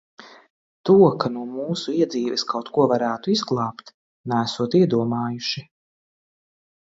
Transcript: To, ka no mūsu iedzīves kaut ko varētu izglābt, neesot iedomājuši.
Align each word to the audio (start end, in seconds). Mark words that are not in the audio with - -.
To, 0.89 0.93
ka 1.23 1.29
no 1.33 1.41
mūsu 1.57 1.93
iedzīves 1.97 2.45
kaut 2.53 2.71
ko 2.77 2.87
varētu 2.93 3.33
izglābt, 3.35 3.93
neesot 4.33 4.77
iedomājuši. 4.79 5.65